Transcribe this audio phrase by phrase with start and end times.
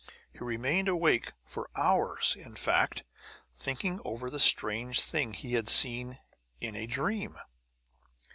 [0.33, 3.03] He remained awake for hours, in fact,
[3.53, 6.17] thinking over the strange thing he had seen
[6.59, 7.37] "in a dream."